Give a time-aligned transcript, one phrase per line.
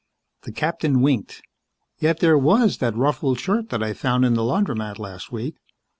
[0.45, 1.43] The captain winked.
[1.99, 5.57] "Yet there was that ruffled shirt that I found in the laundromat last week.